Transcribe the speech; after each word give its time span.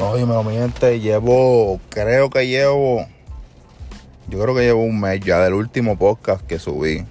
Oye, 0.00 0.24
mi 0.24 0.52
gente, 0.54 1.00
llevo, 1.00 1.80
creo 1.88 2.30
que 2.30 2.46
llevo, 2.46 3.04
yo 4.28 4.40
creo 4.40 4.54
que 4.54 4.60
llevo 4.60 4.84
un 4.84 5.00
mes 5.00 5.18
ya 5.18 5.40
del 5.40 5.54
último 5.54 5.98
podcast 5.98 6.46
que 6.46 6.60
subí. 6.60 7.04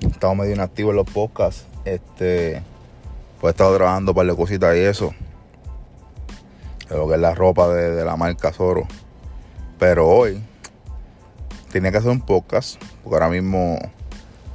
Estaba 0.00 0.34
medio 0.34 0.54
inactivo 0.54 0.88
en 0.88 0.96
los 0.96 1.10
podcasts. 1.10 1.66
Este, 1.84 2.62
pues 3.38 3.50
he 3.50 3.52
estado 3.52 3.76
trabajando 3.76 4.14
para 4.14 4.30
de 4.30 4.36
cositas 4.36 4.74
y 4.74 4.80
eso. 4.80 5.12
lo 6.88 7.06
que 7.08 7.14
es 7.16 7.20
la 7.20 7.34
ropa 7.34 7.68
de, 7.68 7.90
de 7.90 8.04
la 8.06 8.16
marca 8.16 8.54
Zoro. 8.54 8.88
Pero 9.78 10.08
hoy 10.08 10.42
tenía 11.72 11.90
que 11.90 11.98
hacer 11.98 12.10
un 12.10 12.22
podcast, 12.22 12.82
porque 13.04 13.16
ahora 13.16 13.28
mismo 13.28 13.78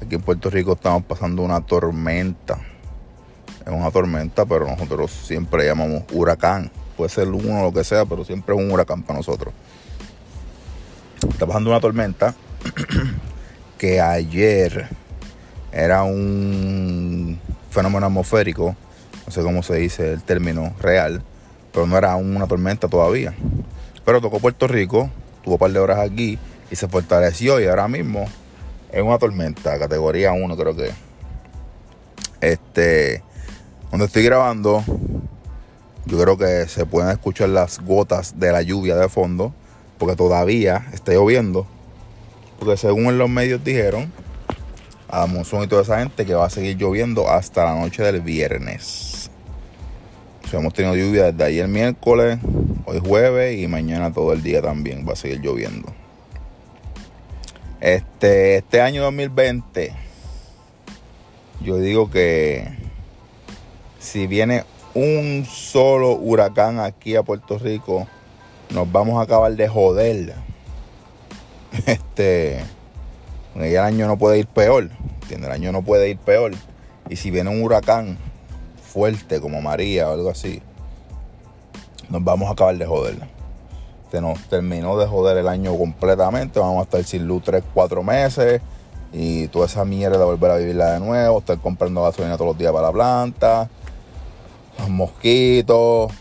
aquí 0.04 0.16
en 0.16 0.22
Puerto 0.24 0.50
Rico 0.50 0.74
estamos 0.74 1.04
pasando 1.04 1.44
una 1.44 1.62
tormenta. 1.62 2.58
Es 3.64 3.72
una 3.72 3.92
tormenta, 3.92 4.44
pero 4.48 4.66
nosotros 4.66 5.12
siempre 5.12 5.68
llamamos 5.68 6.02
huracán 6.12 6.72
puede 6.98 7.10
ser 7.10 7.30
uno 7.30 7.62
o 7.62 7.64
lo 7.64 7.72
que 7.72 7.84
sea, 7.84 8.06
pero 8.06 8.26
siempre 8.26 8.56
es 8.56 8.62
un 8.62 8.72
huracán 8.72 9.04
para 9.04 9.20
nosotros. 9.20 9.54
Está 11.30 11.46
pasando 11.46 11.70
una 11.70 11.80
tormenta 11.80 12.34
que 13.78 14.02
ayer 14.02 14.90
era 15.72 16.04
un 16.04 17.40
fenómeno 17.70 18.08
atmosférico, 18.08 18.76
no 19.26 19.32
sé 19.32 19.44
cómo 19.44 19.62
se 19.62 19.76
dice 19.76 20.14
el 20.14 20.24
término 20.24 20.74
real, 20.80 21.22
pero 21.72 21.86
no 21.86 21.98
era 21.98 22.16
una 22.16 22.48
tormenta 22.48 22.88
todavía. 22.88 23.34
Pero 24.04 24.22
tocó 24.22 24.40
Puerto 24.40 24.68
Rico, 24.68 25.10
tuvo 25.44 25.56
un 25.56 25.60
par 25.60 25.72
de 25.72 25.80
horas 25.80 26.00
aquí 26.00 26.40
y 26.72 26.76
se 26.76 26.88
fortaleció 26.88 27.60
y 27.60 27.68
ahora 27.68 27.88
mismo 27.88 28.26
es 28.92 29.02
una 29.02 29.20
tormenta, 29.20 29.78
categoría 29.78 30.32
1 30.34 30.58
creo 30.58 30.76
que. 30.76 30.92
Este, 32.40 33.24
donde 33.92 34.06
estoy 34.06 34.24
grabando 34.24 34.84
yo 36.08 36.18
creo 36.18 36.38
que 36.38 36.70
se 36.70 36.86
pueden 36.86 37.12
escuchar 37.12 37.50
las 37.50 37.80
gotas 37.80 38.40
de 38.40 38.52
la 38.54 38.62
lluvia 38.62 38.96
de 38.96 39.10
fondo, 39.10 39.54
porque 39.98 40.16
todavía 40.16 40.88
está 40.94 41.12
lloviendo. 41.12 41.68
Porque 42.60 42.78
según 42.78 43.18
los 43.18 43.30
medios 43.30 43.62
dijeron, 43.64 44.12
a 45.10 45.26
Monzón 45.26 45.64
y 45.64 45.68
toda 45.68 45.82
esa 45.82 46.00
gente, 46.00 46.26
que 46.26 46.34
va 46.34 46.46
a 46.46 46.50
seguir 46.50 46.78
lloviendo 46.78 47.30
hasta 47.30 47.66
la 47.66 47.76
noche 47.76 48.04
del 48.04 48.22
viernes. 48.22 49.30
O 50.46 50.48
sea, 50.48 50.62
hemos 50.62 50.74
tenido 50.74 50.96
lluvia 50.96 51.32
desde 51.32 51.44
ayer 51.44 51.68
miércoles, 51.68 52.40
hoy 52.86 53.02
jueves 53.06 53.60
y 53.60 53.68
mañana 53.68 54.14
todo 54.14 54.32
el 54.32 54.42
día 54.42 54.62
también 54.62 55.06
va 55.08 55.12
a 55.12 55.18
seguir 55.18 55.42
lloviendo. 55.42 55.94
Este, 57.82 58.58
este 58.58 58.80
año 58.80 59.04
2020, 59.04 59.94
yo 61.62 61.78
digo 61.78 62.10
que 62.10 62.66
si 64.00 64.26
viene 64.26 64.64
un 64.98 65.46
solo 65.46 66.14
huracán 66.14 66.80
aquí 66.80 67.16
a 67.16 67.22
Puerto 67.22 67.60
Rico, 67.60 68.08
nos 68.72 68.92
vamos 68.92 69.20
a 69.20 69.24
acabar 69.24 69.56
de 69.56 69.68
joder. 69.68 70.34
Este, 71.86 72.64
el 73.56 73.78
año 73.78 74.08
no 74.08 74.18
puede 74.18 74.40
ir 74.40 74.48
peor, 74.48 74.90
¿entiendes? 75.22 75.50
El 75.50 75.52
año 75.52 75.72
no 75.72 75.84
puede 75.84 76.10
ir 76.10 76.18
peor. 76.18 76.54
Y 77.10 77.18
si 77.18 77.30
viene 77.30 77.52
un 77.52 77.62
huracán 77.62 78.18
fuerte 78.82 79.40
como 79.40 79.62
María 79.62 80.10
o 80.10 80.14
algo 80.14 80.32
así, 80.32 80.64
nos 82.10 82.24
vamos 82.24 82.50
a 82.50 82.54
acabar 82.54 82.76
de 82.76 82.86
joder. 82.88 83.18
Se 84.10 84.20
nos 84.20 84.42
terminó 84.50 84.98
de 84.98 85.06
joder 85.06 85.38
el 85.38 85.48
año 85.48 85.78
completamente. 85.78 86.60
Vamos 86.60 86.80
a 86.80 86.84
estar 86.84 87.04
sin 87.04 87.28
luz 87.28 87.44
3, 87.44 87.64
4 87.72 88.02
meses. 88.02 88.62
Y 89.14 89.48
toda 89.50 89.68
esa 89.68 89.86
mierda 89.86 90.18
de 90.18 90.26
volver 90.26 90.50
a 90.50 90.58
vivirla 90.58 90.94
de 90.94 91.00
nuevo. 91.02 91.38
Estar 91.38 91.60
comprando 91.60 92.02
gasolina 92.02 92.38
todos 92.38 92.52
los 92.52 92.58
días 92.58 92.72
para 92.72 92.88
la 92.88 92.94
planta 92.94 93.70
los 94.80 94.90
mosquitos 94.90 96.12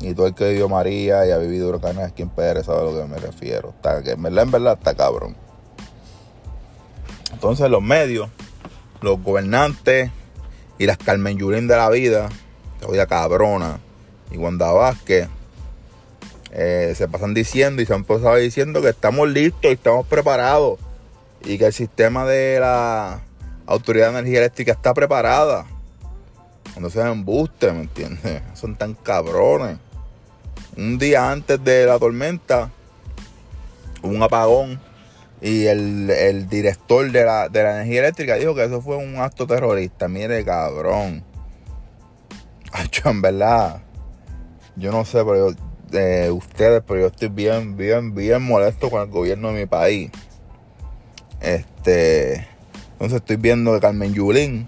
y 0.00 0.14
todo 0.14 0.26
el 0.26 0.34
que 0.34 0.50
vivió 0.50 0.68
María 0.68 1.26
y 1.26 1.30
ha 1.30 1.38
vivido 1.38 1.68
huracanes 1.68 2.04
aquí 2.04 2.22
en 2.22 2.28
Pérez 2.28 2.66
sabe 2.66 2.80
a 2.80 2.84
lo 2.84 2.98
que 2.98 3.08
me 3.08 3.18
refiero. 3.18 3.70
Está, 3.70 4.02
que 4.02 4.12
en 4.12 4.22
verdad, 4.22 4.44
en 4.44 4.50
verdad 4.50 4.78
está 4.78 4.94
cabrón. 4.94 5.36
Entonces 7.32 7.70
los 7.70 7.82
medios, 7.82 8.28
los 9.00 9.22
gobernantes 9.22 10.10
y 10.78 10.86
las 10.86 10.98
Carmen 10.98 11.38
Yulín 11.38 11.66
de 11.68 11.76
la 11.76 11.90
vida, 11.90 12.28
que 12.80 13.06
cabrona, 13.06 13.80
y 14.30 14.36
Wanda 14.36 14.72
Vázquez, 14.72 15.28
eh, 16.50 16.92
se 16.96 17.08
pasan 17.08 17.34
diciendo 17.34 17.82
y 17.82 17.86
se 17.86 17.94
han 17.94 18.04
pasado 18.04 18.36
diciendo 18.36 18.80
que 18.80 18.90
estamos 18.90 19.28
listos 19.28 19.64
y 19.64 19.74
estamos 19.74 20.06
preparados 20.06 20.78
y 21.44 21.58
que 21.58 21.66
el 21.66 21.72
sistema 21.72 22.24
de 22.24 22.60
la 22.60 23.22
Autoridad 23.66 24.12
de 24.12 24.18
Energía 24.18 24.38
Eléctrica 24.38 24.72
está 24.72 24.94
preparada 24.94 25.66
cuando 26.74 26.90
se 26.90 27.00
embuste, 27.00 27.72
¿me 27.72 27.82
entiendes? 27.82 28.42
Son 28.54 28.76
tan 28.76 28.94
cabrones. 28.94 29.78
Un 30.76 30.98
día 30.98 31.30
antes 31.30 31.62
de 31.62 31.86
la 31.86 31.98
tormenta, 31.98 32.70
un 34.02 34.22
apagón 34.22 34.80
y 35.40 35.66
el, 35.66 36.48
director 36.48 37.10
de 37.12 37.24
la, 37.24 37.46
energía 37.46 38.00
eléctrica 38.00 38.34
dijo 38.34 38.54
que 38.54 38.64
eso 38.64 38.82
fue 38.82 38.96
un 38.96 39.16
acto 39.16 39.46
terrorista. 39.46 40.08
Mire, 40.08 40.44
cabrón. 40.44 41.22
En 43.04 43.22
verdad, 43.22 43.82
yo 44.74 44.90
no 44.90 45.04
sé, 45.04 45.22
pero 45.24 45.54
eh, 45.92 46.30
ustedes, 46.30 46.82
pero 46.86 47.00
yo 47.00 47.06
estoy 47.08 47.28
bien, 47.28 47.76
bien, 47.76 48.14
bien 48.14 48.42
molesto 48.42 48.90
con 48.90 49.02
el 49.02 49.08
gobierno 49.08 49.52
de 49.52 49.60
mi 49.60 49.66
país. 49.66 50.10
Este, 51.40 52.48
entonces 52.92 53.16
estoy 53.16 53.36
viendo 53.36 53.74
que 53.74 53.80
Carmen 53.80 54.14
Yulín 54.14 54.66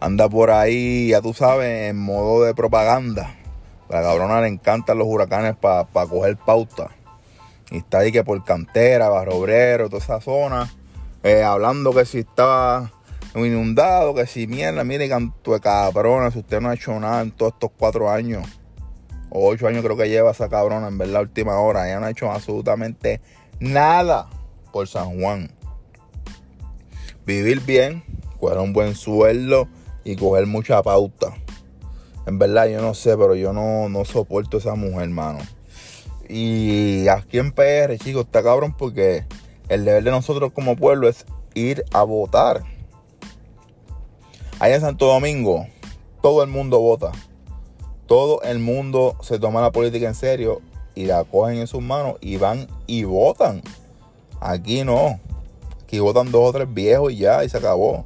anda 0.00 0.28
por 0.28 0.50
ahí, 0.50 1.08
ya 1.08 1.20
tú 1.20 1.32
sabes, 1.32 1.90
en 1.90 1.98
modo 1.98 2.44
de 2.44 2.54
propaganda. 2.54 3.36
La 3.88 4.02
cabrona 4.02 4.40
le 4.40 4.48
encantan 4.48 4.98
los 4.98 5.06
huracanes 5.06 5.56
para 5.56 5.86
coger 5.86 6.36
pauta. 6.36 6.90
Y 7.70 7.78
está 7.78 7.98
ahí 7.98 8.12
que 8.12 8.24
por 8.24 8.42
cantera, 8.44 9.08
barro 9.08 9.36
obrero, 9.36 9.88
toda 9.88 10.02
esa 10.02 10.20
zona. 10.20 10.72
Eh, 11.22 11.42
hablando 11.42 11.92
que 11.92 12.04
si 12.04 12.20
estaba 12.20 12.92
inundado, 13.34 14.14
que 14.14 14.26
si 14.26 14.46
mierda, 14.46 14.84
mire, 14.84 15.08
canto 15.08 15.52
de 15.52 15.60
cabrona, 15.60 16.30
si 16.30 16.40
usted 16.40 16.60
no 16.60 16.70
ha 16.70 16.74
hecho 16.74 16.98
nada 16.98 17.22
en 17.22 17.32
todos 17.32 17.54
estos 17.54 17.70
cuatro 17.76 18.10
años. 18.10 18.46
O 19.30 19.48
ocho 19.48 19.66
años 19.66 19.82
creo 19.84 19.96
que 19.96 20.08
lleva 20.08 20.30
esa 20.30 20.48
cabrona, 20.48 20.88
en 20.88 20.98
verdad, 20.98 21.22
última 21.22 21.58
hora. 21.58 21.88
Ella 21.88 22.00
no 22.00 22.06
ha 22.06 22.10
hecho 22.10 22.30
absolutamente 22.30 23.20
nada 23.60 24.28
por 24.72 24.86
San 24.86 25.20
Juan. 25.20 25.50
Vivir 27.24 27.60
bien, 27.60 28.04
coger 28.38 28.58
un 28.58 28.72
buen 28.72 28.94
sueldo 28.94 29.68
y 30.06 30.14
coger 30.14 30.46
mucha 30.46 30.80
pauta. 30.84 31.34
En 32.26 32.38
verdad, 32.38 32.68
yo 32.68 32.80
no 32.80 32.94
sé, 32.94 33.16
pero 33.16 33.34
yo 33.34 33.52
no, 33.52 33.88
no 33.88 34.04
soporto 34.04 34.56
a 34.56 34.60
esa 34.60 34.74
mujer, 34.76 35.02
hermano. 35.02 35.40
Y 36.28 37.08
aquí 37.08 37.38
en 37.38 37.50
PR, 37.50 37.98
chicos, 37.98 38.26
está 38.26 38.42
cabrón 38.42 38.72
porque 38.76 39.24
el 39.68 39.84
deber 39.84 40.04
de 40.04 40.12
nosotros 40.12 40.52
como 40.52 40.76
pueblo 40.76 41.08
es 41.08 41.26
ir 41.54 41.84
a 41.92 42.04
votar. 42.04 42.62
Allá 44.60 44.76
en 44.76 44.80
Santo 44.80 45.06
Domingo, 45.06 45.66
todo 46.22 46.44
el 46.44 46.50
mundo 46.50 46.78
vota. 46.78 47.10
Todo 48.06 48.40
el 48.42 48.60
mundo 48.60 49.16
se 49.22 49.40
toma 49.40 49.60
la 49.60 49.72
política 49.72 50.06
en 50.06 50.14
serio 50.14 50.62
y 50.94 51.06
la 51.06 51.24
cogen 51.24 51.58
en 51.58 51.66
sus 51.66 51.82
manos 51.82 52.14
y 52.20 52.36
van 52.36 52.68
y 52.86 53.02
votan. 53.02 53.60
Aquí 54.40 54.84
no. 54.84 55.18
Aquí 55.82 55.98
votan 55.98 56.30
dos 56.30 56.50
o 56.50 56.52
tres 56.52 56.72
viejos 56.72 57.12
y 57.12 57.16
ya, 57.16 57.44
y 57.44 57.48
se 57.48 57.58
acabó. 57.58 58.04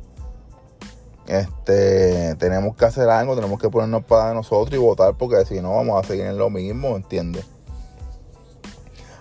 Este, 1.30 2.34
tenemos 2.40 2.74
que 2.74 2.84
hacer 2.86 3.08
algo, 3.08 3.36
tenemos 3.36 3.60
que 3.60 3.70
ponernos 3.70 4.02
para 4.02 4.34
nosotros 4.34 4.74
y 4.74 4.78
votar 4.78 5.14
porque 5.14 5.44
si 5.44 5.60
no 5.60 5.76
vamos 5.76 6.04
a 6.04 6.04
seguir 6.04 6.24
en 6.24 6.36
lo 6.36 6.50
mismo, 6.50 6.96
¿entiendes? 6.96 7.46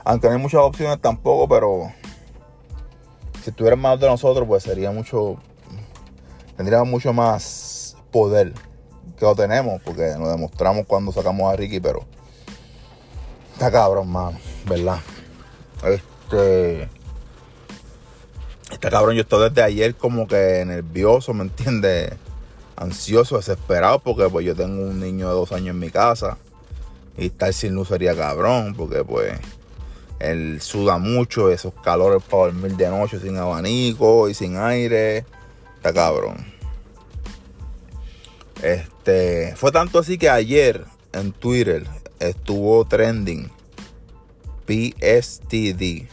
Aunque 0.03 0.25
no 0.28 0.34
hay 0.34 0.42
muchas 0.42 0.62
opciones 0.62 1.00
tampoco, 1.00 1.47
pero 1.47 1.92
si 3.44 3.52
estuvieran 3.52 3.80
más 3.80 4.00
de 4.00 4.08
nosotros, 4.08 4.47
pues 4.47 4.64
sería 4.64 4.90
mucho, 4.90 5.36
tendríamos 6.58 6.88
mucho 6.88 7.14
más 7.14 7.96
poder 8.09 8.53
que 9.16 9.26
lo 9.26 9.35
tenemos, 9.35 9.79
porque 9.84 10.16
nos 10.17 10.32
demostramos 10.32 10.88
cuando 10.88 11.11
sacamos 11.11 11.53
a 11.53 11.56
Ricky, 11.56 11.79
pero 11.79 12.06
está 13.53 13.70
cabrón, 13.70 14.09
mano, 14.09 14.40
¿verdad? 14.66 14.97
Este 15.84 16.90
Está 18.79 18.91
cabrón, 18.91 19.16
yo 19.16 19.23
estoy 19.23 19.49
desde 19.49 19.61
ayer 19.61 19.93
como 19.93 20.26
que 20.26 20.64
nervioso, 20.66 21.34
¿me 21.34 21.43
entiendes? 21.43 22.14
Ansioso, 22.78 23.35
desesperado, 23.35 23.99
porque 23.99 24.29
pues 24.29 24.46
yo 24.46 24.55
tengo 24.55 24.84
un 24.84 25.02
niño 25.02 25.28
de 25.28 25.34
dos 25.34 25.52
años 25.52 25.72
en 25.72 25.79
mi 25.79 25.90
casa. 25.90 26.37
Y 27.17 27.26
estar 27.26 27.52
sin 27.52 27.76
luz 27.76 27.90
sería 27.90 28.16
cabrón, 28.16 28.76
porque 28.78 29.03
pues 29.03 29.37
él 30.20 30.61
suda 30.61 30.97
mucho, 30.97 31.52
esos 31.52 31.73
calores 31.84 32.23
para 32.23 32.43
dormir 32.43 32.78
de 32.78 32.87
noche 32.87 33.20
sin 33.20 33.35
abanico 33.35 34.29
y 34.29 34.34
sin 34.34 34.55
aire. 34.55 35.25
Está 35.75 35.91
cabrón. 35.91 36.37
Este, 38.64 39.58
fue 39.58 39.73
tanto 39.73 39.99
así 39.99 40.17
que 40.17 40.29
ayer 40.29 40.85
en 41.11 41.34
Twitter 41.34 41.85
estuvo 42.22 42.85
trending 42.85 43.52
PSTD 44.66 46.08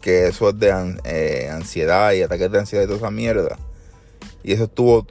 que 0.00 0.28
eso 0.28 0.50
es 0.50 0.58
de 0.58 0.98
eh, 1.04 1.48
ansiedad 1.50 2.12
y 2.12 2.22
ataques 2.22 2.50
de 2.50 2.58
ansiedad 2.58 2.84
y 2.84 2.86
toda 2.86 2.98
esa 2.98 3.10
mierda. 3.10 3.58
Y 4.42 4.52
eso 4.52 4.64
estuvo 4.64 5.06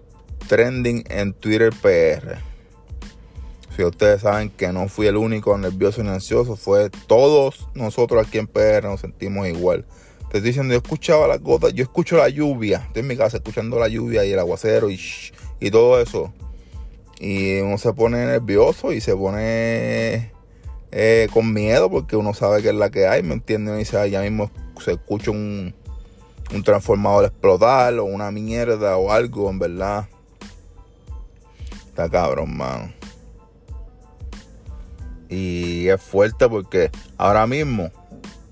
trending 0.48 1.04
en 1.10 1.34
Twitter 1.34 1.72
PR. 1.82 2.40
Si 3.76 3.84
ustedes 3.84 4.22
saben 4.22 4.50
que 4.50 4.74
no 4.74 4.90
fui 4.90 5.08
el 5.08 5.16
único 5.16 5.58
nervioso 5.58 6.04
ni 6.04 6.10
ansioso, 6.10 6.56
fue 6.56 6.90
todos 7.08 7.70
nosotros 7.76 8.28
aquí 8.28 8.38
en 8.38 8.48
PR 8.48 8.84
nos 8.84 9.02
sentimos 9.02 9.48
igual. 9.48 9.86
Te 10.32 10.38
estoy 10.38 10.50
diciendo, 10.50 10.74
yo 10.74 10.80
escuchaba 10.80 11.28
las 11.28 11.42
gotas, 11.42 11.74
yo 11.74 11.84
escucho 11.84 12.18
la 12.18 12.30
lluvia. 12.30 12.84
Estoy 12.88 13.02
en 13.02 13.08
mi 13.08 13.16
casa 13.16 13.38
escuchando 13.38 13.80
la 13.80 13.88
lluvia 13.88 14.26
y 14.26 14.32
el 14.32 14.40
aguacero 14.40 14.90
y, 14.90 15.00
y 15.60 15.72
todo 15.72 16.02
eso. 16.02 16.34
Y 17.20 17.60
uno 17.60 17.78
se 17.78 17.94
pone 17.94 18.26
nervioso 18.26 18.92
y 18.92 19.02
se 19.02 19.16
pone 19.16 20.32
eh, 20.92 21.28
con 21.32 21.54
miedo 21.54 21.90
porque 21.90 22.16
uno 22.16 22.34
sabe 22.34 22.62
que 22.62 22.70
es 22.70 22.76
la 22.76 22.90
que 22.90 23.08
hay, 23.08 23.24
¿me 23.24 23.34
entiendes? 23.34 23.76
Y 23.76 23.78
dice, 23.80 24.10
ya 24.10 24.22
mismo 24.22 24.52
se 24.80 24.94
escucha 24.94 25.32
un, 25.32 25.74
un 26.54 26.64
transformador 26.64 27.26
explotar 27.26 27.94
o 28.00 28.06
una 28.06 28.32
mierda 28.32 28.98
o 28.98 29.12
algo, 29.12 29.50
en 29.50 29.60
verdad. 29.60 30.08
Está 31.88 32.10
cabrón, 32.10 32.56
mano. 32.56 32.92
Y 35.30 35.88
es 35.88 36.02
fuerte 36.02 36.50
porque 36.50 36.90
ahora 37.18 37.46
mismo, 37.46 37.92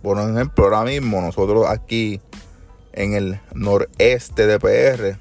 por 0.04 0.20
ejemplo, 0.20 0.66
ahora 0.66 0.84
mismo 0.84 1.22
nosotros 1.22 1.66
aquí 1.68 2.22
en 2.94 3.14
el 3.14 3.40
noreste 3.54 4.46
de 4.46 4.60
PR 4.60 5.20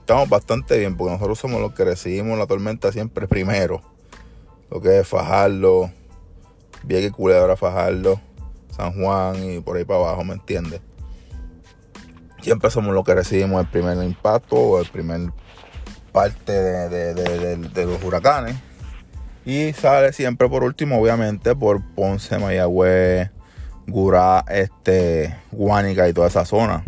estamos 0.00 0.28
bastante 0.28 0.78
bien 0.78 0.96
porque 0.96 1.12
nosotros 1.14 1.38
somos 1.38 1.60
los 1.60 1.72
que 1.72 1.84
recibimos 1.84 2.38
la 2.38 2.46
tormenta 2.46 2.92
siempre 2.92 3.26
primero. 3.26 3.82
Lo 4.70 4.80
que 4.80 4.98
es 4.98 5.08
Fajardo, 5.08 5.90
Vieques, 6.82 7.12
Culebra, 7.12 7.56
Fajardo, 7.56 8.20
San 8.74 8.92
Juan 8.92 9.42
y 9.42 9.60
por 9.60 9.76
ahí 9.76 9.84
para 9.84 10.00
abajo, 10.00 10.24
¿me 10.24 10.34
entiendes? 10.34 10.80
Siempre 12.42 12.70
somos 12.70 12.94
los 12.94 13.04
que 13.04 13.14
recibimos 13.14 13.60
el 13.60 13.70
primer 13.70 13.96
impacto 14.02 14.56
o 14.56 14.80
el 14.80 14.86
primer 14.88 15.30
parte 16.12 16.52
de, 16.52 17.84
los 17.86 18.02
huracanes. 18.02 18.56
Y 19.44 19.72
sale 19.72 20.12
siempre 20.12 20.48
por 20.48 20.62
último, 20.62 21.00
obviamente, 21.00 21.54
por 21.54 21.82
Ponce, 21.94 22.38
Mayagüez, 22.38 23.30
Gurá, 23.86 24.44
este, 24.48 25.36
Guánica 25.52 26.08
y 26.08 26.12
toda 26.12 26.28
esa 26.28 26.44
zona. 26.44 26.84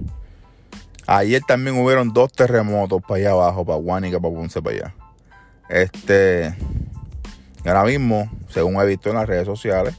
Ayer 1.07 1.43
también 1.47 1.79
hubieron 1.79 2.13
dos 2.13 2.33
terremotos 2.33 3.01
para 3.03 3.21
allá 3.21 3.31
abajo, 3.31 3.65
para 3.65 3.79
Guánica, 3.79 4.19
para 4.21 4.35
Ponce, 4.35 4.61
para 4.63 4.77
allá. 4.77 4.95
Este, 5.69 6.55
ahora 7.65 7.85
mismo, 7.85 8.31
según 8.49 8.81
he 8.81 8.87
visto 8.87 9.11
en 9.11 9.17
las 9.17 9.27
redes 9.27 9.47
sociales, 9.47 9.95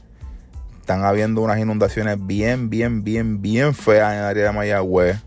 están 0.88 1.04
habiendo 1.04 1.42
unas 1.42 1.58
inundaciones 1.58 2.16
bien, 2.18 2.70
bien, 2.70 3.04
bien, 3.04 3.42
bien 3.42 3.74
feas 3.74 4.10
en 4.14 4.20
el 4.20 4.24
área 4.24 4.44
de 4.46 4.52
Mayagüez. 4.52 5.18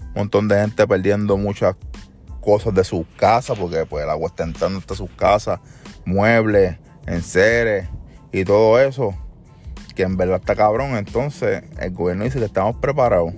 Un 0.00 0.12
montón 0.14 0.48
de 0.48 0.58
gente 0.58 0.86
perdiendo 0.86 1.36
muchas 1.36 1.76
cosas 2.40 2.72
de 2.72 2.82
sus 2.82 3.04
casas, 3.18 3.58
porque 3.58 3.84
pues 3.84 4.04
el 4.04 4.08
agua 4.08 4.28
está 4.28 4.44
entrando 4.44 4.78
hasta 4.78 4.94
sus 4.94 5.10
casas, 5.10 5.60
muebles, 6.06 6.78
enseres 7.06 7.90
y 8.32 8.46
todo 8.46 8.80
eso, 8.80 9.14
que 9.94 10.04
en 10.04 10.16
verdad 10.16 10.36
está 10.40 10.56
cabrón. 10.56 10.96
Entonces, 10.96 11.62
el 11.78 11.90
gobierno 11.90 12.24
dice 12.24 12.38
que 12.38 12.46
estamos 12.46 12.76
preparados. 12.76 13.34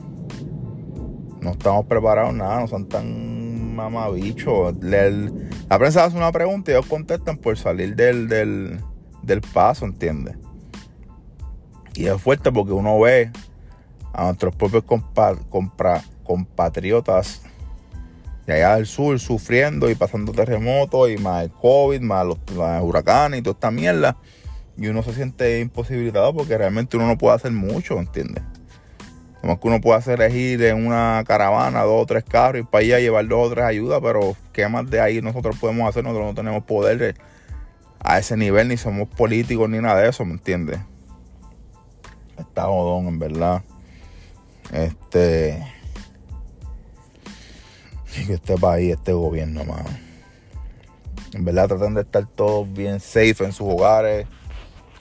No 1.40 1.50
estamos 1.50 1.86
preparados 1.86 2.34
nada, 2.34 2.60
no 2.60 2.68
son 2.68 2.88
tan 2.88 3.74
mamabichos. 3.74 4.76
La 4.80 5.76
prensa 5.80 6.04
hace 6.04 6.16
una 6.16 6.30
pregunta 6.30 6.70
y 6.70 6.74
ellos 6.74 6.86
contestan 6.86 7.36
por 7.36 7.58
salir 7.58 7.96
del, 7.96 8.28
del, 8.28 8.78
del 9.24 9.40
paso, 9.40 9.86
¿entiendes? 9.86 10.36
Y 11.94 12.06
es 12.06 12.20
fuerte 12.20 12.50
porque 12.50 12.72
uno 12.72 12.98
ve 13.00 13.30
a 14.12 14.24
nuestros 14.24 14.54
propios 14.54 14.84
compatriotas 16.24 17.42
de 18.46 18.54
allá 18.54 18.76
del 18.76 18.86
sur 18.86 19.18
sufriendo 19.18 19.90
y 19.90 19.94
pasando 19.94 20.32
terremotos 20.32 21.10
y 21.10 21.16
más 21.16 21.44
el 21.44 21.50
COVID, 21.50 22.00
más 22.00 22.26
los, 22.26 22.38
huracanes 22.82 23.40
y 23.40 23.42
toda 23.42 23.54
esta 23.54 23.70
mierda. 23.70 24.16
Y 24.76 24.88
uno 24.88 25.02
se 25.02 25.14
siente 25.14 25.60
imposibilitado 25.60 26.34
porque 26.34 26.58
realmente 26.58 26.96
uno 26.96 27.06
no 27.06 27.16
puede 27.16 27.36
hacer 27.36 27.52
mucho, 27.52 27.98
¿entiendes? 27.98 28.42
Como 29.40 29.60
que 29.60 29.68
uno 29.68 29.80
puede 29.80 29.98
hacer 29.98 30.20
es 30.22 30.34
ir 30.34 30.62
en 30.64 30.86
una 30.86 31.22
caravana, 31.26 31.82
dos 31.82 32.02
o 32.02 32.06
tres 32.06 32.24
carros 32.24 32.62
y 32.62 32.64
para 32.64 32.82
allá 32.82 32.98
llevar 32.98 33.28
dos 33.28 33.46
o 33.46 33.50
tres 33.50 33.64
ayudas, 33.64 34.00
pero 34.02 34.36
¿qué 34.52 34.66
más 34.68 34.88
de 34.90 35.00
ahí 35.00 35.20
nosotros 35.22 35.56
podemos 35.58 35.88
hacer? 35.88 36.02
Nosotros 36.02 36.26
no 36.26 36.34
tenemos 36.34 36.64
poder 36.64 37.14
a 38.00 38.18
ese 38.18 38.36
nivel, 38.36 38.68
ni 38.68 38.76
somos 38.76 39.08
políticos 39.08 39.68
ni 39.68 39.78
nada 39.78 40.00
de 40.00 40.08
eso, 40.08 40.24
¿me 40.24 40.32
entiendes? 40.32 40.80
Está 42.38 42.64
jodón, 42.64 43.06
en 43.06 43.18
verdad. 43.18 43.62
Este. 44.72 45.66
Este 48.28 48.56
país, 48.56 48.92
este 48.92 49.12
gobierno, 49.12 49.64
mano. 49.64 49.90
En 51.32 51.44
verdad, 51.44 51.66
traten 51.66 51.94
de 51.94 52.02
estar 52.02 52.24
todos 52.28 52.72
bien 52.72 53.00
safe 53.00 53.44
en 53.44 53.52
sus 53.52 53.66
hogares. 53.66 54.28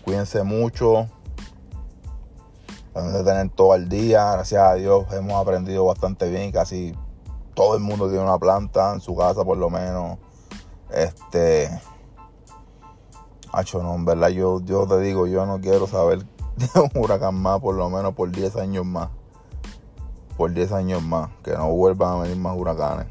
Cuídense 0.03 0.41
mucho. 0.41 1.07
Traten 2.91 3.13
de 3.13 3.24
tener 3.24 3.50
todo 3.50 3.74
al 3.74 3.88
día. 3.88 4.31
Gracias 4.33 4.59
a 4.59 4.74
Dios 4.74 5.06
hemos 5.13 5.39
aprendido 5.39 5.86
bastante 5.86 6.27
bien. 6.29 6.51
Casi 6.51 6.95
todo 7.53 7.75
el 7.75 7.81
mundo 7.81 8.09
tiene 8.09 8.24
una 8.24 8.39
planta 8.39 8.94
en 8.94 9.00
su 9.00 9.15
casa, 9.15 9.45
por 9.45 9.59
lo 9.59 9.69
menos. 9.69 10.18
Este. 10.91 11.69
Hacho, 13.51 13.83
no, 13.83 13.94
en 13.94 14.06
verdad, 14.06 14.29
yo, 14.29 14.59
yo 14.65 14.88
te 14.88 15.00
digo, 15.01 15.27
yo 15.27 15.45
no 15.45 15.62
quiero 15.62 15.86
saber 15.86 16.25
de 16.57 16.79
un 16.79 16.91
huracán 16.95 17.35
más, 17.35 17.59
por 17.59 17.75
lo 17.75 17.89
menos 17.89 18.13
por 18.13 18.31
10 18.31 18.55
años 18.57 18.85
más 18.85 19.09
por 20.35 20.53
10 20.53 20.71
años 20.71 21.03
más, 21.03 21.29
que 21.44 21.51
no 21.51 21.69
vuelvan 21.71 22.13
a 22.13 22.21
venir 22.23 22.38
más 22.38 22.57
huracanes. 22.57 23.07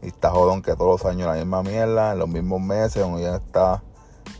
Y 0.00 0.08
está 0.08 0.30
jodón 0.30 0.62
que 0.62 0.74
todos 0.74 1.02
los 1.02 1.10
años 1.10 1.28
la 1.28 1.34
misma 1.34 1.62
mierda, 1.62 2.12
en 2.12 2.18
los 2.18 2.28
mismos 2.28 2.60
meses, 2.60 3.04
uno 3.04 3.18
ya 3.18 3.36
está 3.36 3.82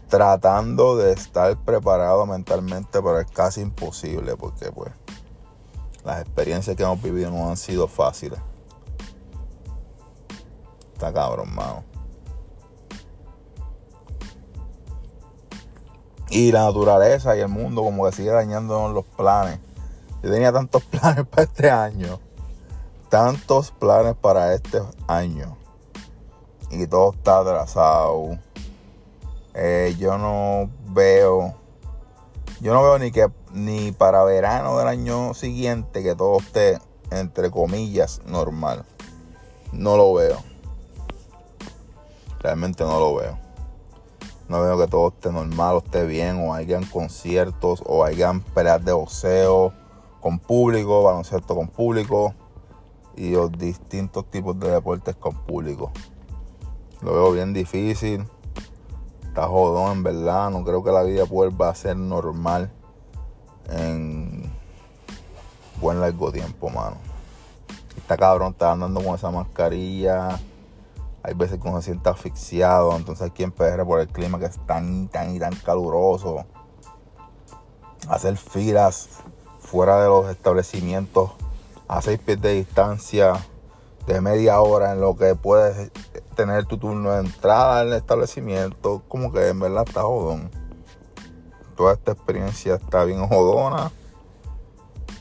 tratando 0.09 0.97
de 0.97 1.13
estar 1.13 1.57
preparado 1.59 2.27
mentalmente, 2.27 3.01
pero 3.03 3.19
es 3.19 3.31
casi 3.31 3.63
imposible 3.63 4.37
porque 4.37 4.71
pues 4.71 4.93
las 6.05 6.21
experiencias 6.21 6.77
que 6.77 6.83
hemos 6.83 7.01
vivido 7.01 7.31
no 7.31 7.49
han 7.49 7.57
sido 7.57 7.89
fáciles. 7.89 8.39
Está 10.93 11.13
cabrón, 11.13 11.55
mano. 11.55 11.92
Y 16.33 16.51
la 16.51 16.65
naturaleza 16.65 17.37
y 17.37 17.41
el 17.41 17.49
mundo 17.49 17.83
como 17.83 18.07
que 18.07 18.13
sigue 18.13 18.31
dañándonos 18.31 18.95
los 18.95 19.05
planes. 19.05 19.59
Yo 20.23 20.31
tenía 20.31 20.51
tantos 20.51 20.83
planes 20.91 21.27
para 21.27 21.43
este 21.43 21.71
año. 21.71 22.21
Tantos 23.11 23.71
planes 23.71 24.15
para 24.17 24.55
este 24.55 24.81
año. 25.07 25.59
Y 26.71 26.87
todo 26.87 27.13
está 27.13 27.41
atrasado. 27.41 28.39
Eh, 29.53 29.95
yo 29.99 30.17
no 30.17 30.71
veo. 30.95 31.55
Yo 32.63 32.73
no 32.73 32.83
veo 32.83 32.99
ni 32.99 33.13
que 33.13 33.31
ni 33.53 33.93
para 33.93 34.25
verano 34.25 34.79
del 34.79 34.89
año 34.89 35.35
siguiente 35.35 36.03
que 36.03 36.15
todo 36.15 36.39
esté 36.39 36.79
entre 37.11 37.51
comillas 37.51 38.23
normal. 38.25 38.87
No 39.71 39.99
lo 39.99 40.15
veo. 40.15 40.43
Realmente 42.39 42.85
no 42.85 42.99
lo 42.99 43.17
veo. 43.17 43.42
No 44.49 44.63
veo 44.63 44.79
que 44.79 44.87
todo 44.87 45.09
esté 45.09 45.33
normal 45.33 45.77
o 45.77 45.79
esté 45.79 46.07
bien 46.07 46.47
o 46.47 46.55
hayan 46.55 46.85
conciertos 46.85 47.83
o 47.87 48.05
hayan 48.05 48.41
peleas 48.41 48.85
de 48.85 48.93
boxeo 48.93 49.73
con 50.21 50.39
público, 50.39 51.03
baloncesto 51.03 51.55
con 51.55 51.69
público 51.69 52.35
y 53.17 53.31
los 53.31 53.53
distintos 53.53 54.31
tipos 54.31 54.59
de 54.59 54.71
deportes 54.71 55.17
con 55.17 55.35
público. 55.35 55.91
Lo 57.01 57.13
veo 57.13 57.33
bien 57.33 57.53
difícil. 57.53 58.27
Está 59.25 59.47
jodón, 59.47 59.93
en 59.93 60.03
verdad. 60.03 60.51
No 60.51 60.65
creo 60.65 60.85
que 60.85 60.91
la 60.91 61.03
vida 61.03 61.25
vuelva 61.25 61.71
a 61.71 61.75
ser 61.75 61.97
normal 61.97 62.71
en 63.71 64.53
buen 65.81 66.01
largo 66.01 66.31
tiempo, 66.31 66.69
mano. 66.69 66.97
Está 67.97 68.17
cabrón, 68.17 68.53
está 68.53 68.73
andando 68.73 69.03
con 69.03 69.15
esa 69.15 69.31
mascarilla. 69.31 70.39
Hay 71.23 71.35
veces 71.35 71.61
que 71.61 71.69
uno 71.69 71.81
se 71.81 71.87
siente 71.87 72.09
asfixiado. 72.09 72.97
Entonces 72.97 73.29
aquí 73.29 73.43
en 73.43 73.53
PR 73.53 73.85
por 73.85 74.01
el 74.01 74.09
clima 74.09 74.39
que 74.39 74.47
es 74.47 74.59
tan, 74.67 75.09
tan 75.09 75.35
y 75.35 75.39
tan 75.39 75.55
caluroso. 75.57 76.45
Hacer 78.09 78.37
filas 78.37 79.09
fuera 79.61 80.03
de 80.03 80.09
los 80.09 80.29
establecimientos 80.29 81.31
a 81.89 82.03
seis 82.03 82.19
pies 82.19 82.41
de 82.41 82.55
distancia 82.55 83.35
de 84.07 84.21
media 84.21 84.61
hora 84.61 84.93
en 84.93 85.01
lo 85.01 85.17
que 85.17 85.35
puedes 85.35 85.93
tener 86.35 86.67
tu 86.67 86.79
turno 86.79 87.13
de 87.13 87.21
entrada 87.21 87.81
al 87.81 87.93
establecimiento, 87.93 89.03
como 89.09 89.33
que 89.33 89.49
en 89.49 89.61
verdad 89.61 89.85
está 89.87 90.03
jodón. 90.03 90.51
Toda 91.77 91.95
esta 91.95 92.13
experiencia 92.13 92.75
está 92.75 93.05
bien 93.05 93.27
jodona. 93.27 93.93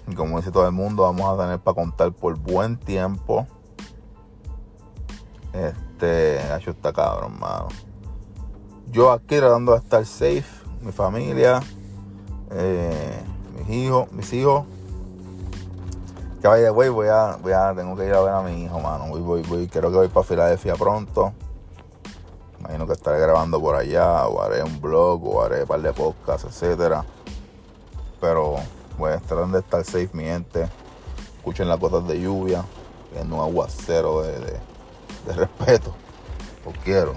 Y 0.07 0.15
como 0.15 0.37
dice 0.37 0.51
todo 0.51 0.65
el 0.65 0.71
mundo, 0.71 1.03
vamos 1.03 1.27
a 1.27 1.41
tener 1.41 1.59
para 1.59 1.75
contar 1.75 2.11
por 2.11 2.37
buen 2.37 2.77
tiempo. 2.77 3.47
Este, 5.53 6.55
hecho 6.55 6.71
está 6.71 6.93
cabrón, 6.93 7.39
mano. 7.39 7.67
Yo 8.91 9.11
aquí 9.11 9.37
tratando 9.37 9.73
de 9.73 9.79
estar 9.79 10.05
safe, 10.05 10.45
mi 10.81 10.91
familia. 10.91 11.61
Eh, 12.51 13.21
mis 13.57 13.69
hijos, 13.69 14.11
mis 14.11 14.33
hijos. 14.33 14.65
Que 16.41 16.47
vaya, 16.47 16.71
güey, 16.71 16.89
voy 16.89 17.07
a, 17.07 17.37
voy 17.41 17.53
a, 17.53 17.73
tengo 17.75 17.95
que 17.95 18.05
ir 18.05 18.13
a 18.13 18.21
ver 18.21 18.33
a 18.33 18.41
mi 18.41 18.63
hijo, 18.63 18.79
mano. 18.79 19.07
Voy, 19.07 19.21
voy, 19.21 19.41
voy, 19.43 19.67
creo 19.67 19.91
que 19.91 19.97
voy 19.97 20.07
para 20.07 20.25
Filadelfia 20.25 20.75
pronto. 20.75 21.33
Imagino 22.59 22.87
que 22.87 22.93
estaré 22.93 23.19
grabando 23.19 23.59
por 23.59 23.75
allá, 23.75 24.27
o 24.27 24.41
haré 24.41 24.63
un 24.63 24.79
blog, 24.81 25.25
o 25.25 25.41
haré 25.41 25.61
un 25.61 25.67
par 25.67 25.81
de 25.81 25.93
podcasts, 25.93 26.47
etcétera. 26.47 27.05
Pero 28.19 28.55
voy 28.97 29.11
a 29.11 29.17
de 29.17 29.59
estar 29.59 29.83
safe, 29.83 30.09
mi 30.13 30.23
gente. 30.23 30.67
Escuchen 31.37 31.67
las 31.67 31.79
cosas 31.79 32.07
de 32.07 32.19
lluvia, 32.19 32.63
que 33.13 33.25
no 33.25 33.41
aguacero 33.41 34.21
de, 34.21 34.39
de, 34.39 34.59
de 35.25 35.31
respeto. 35.33 35.93
Os 36.65 36.75
quiero. 36.83 37.15